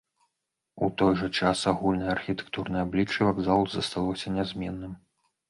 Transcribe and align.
У 0.85 0.87
той 1.01 1.11
жа 1.19 1.29
час 1.41 1.59
агульнае 1.71 2.07
архітэктурнае 2.15 2.81
аблічча 2.87 3.21
вакзалу 3.29 3.69
засталося 3.77 4.35
нязменным. 4.41 4.99